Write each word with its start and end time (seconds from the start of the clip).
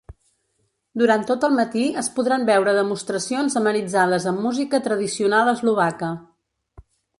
Durant 1.01 1.25
tot 1.31 1.43
el 1.47 1.53
matí 1.57 1.83
es 2.03 2.09
podran 2.15 2.47
veure 2.47 2.73
demostracions 2.79 3.59
amenitzades 3.63 4.27
amb 4.33 4.43
música 4.49 4.83
tradicional 4.89 5.55
eslovaca. 5.55 6.13